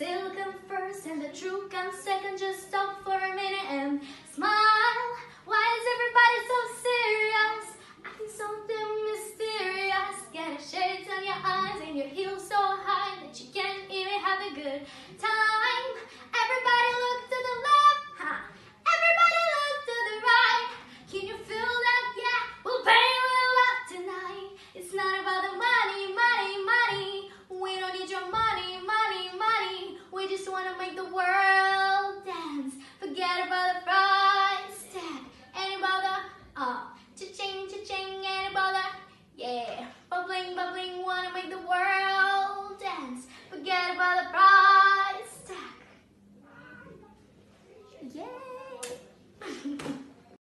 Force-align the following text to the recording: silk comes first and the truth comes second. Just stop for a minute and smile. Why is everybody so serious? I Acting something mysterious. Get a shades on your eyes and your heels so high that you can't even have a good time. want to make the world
silk 0.00 0.34
comes 0.34 0.56
first 0.66 1.04
and 1.04 1.20
the 1.20 1.28
truth 1.28 1.68
comes 1.68 1.94
second. 1.98 2.38
Just 2.38 2.68
stop 2.68 3.04
for 3.04 3.12
a 3.12 3.34
minute 3.34 3.68
and 3.68 4.00
smile. 4.34 5.04
Why 5.44 5.64
is 5.76 5.84
everybody 5.94 6.38
so 6.50 6.58
serious? 6.88 7.64
I 8.02 8.08
Acting 8.08 8.32
something 8.42 8.88
mysterious. 9.12 10.16
Get 10.32 10.56
a 10.56 10.62
shades 10.62 11.06
on 11.14 11.22
your 11.22 11.40
eyes 11.44 11.82
and 11.86 11.98
your 11.98 12.06
heels 12.06 12.48
so 12.48 12.56
high 12.56 13.20
that 13.20 13.38
you 13.40 13.48
can't 13.52 13.90
even 13.90 14.18
have 14.24 14.40
a 14.50 14.54
good 14.54 14.86
time. 15.20 15.49
want 30.62 30.78
to 30.78 30.78
make 30.78 30.96
the 30.96 31.04
world 31.14 31.39